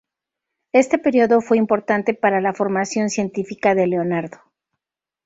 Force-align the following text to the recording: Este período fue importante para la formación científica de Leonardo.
Este 0.71 0.97
período 0.97 1.41
fue 1.41 1.57
importante 1.59 2.15
para 2.15 2.41
la 2.41 2.53
formación 2.55 3.11
científica 3.11 3.75
de 3.75 3.85
Leonardo. 3.85 4.39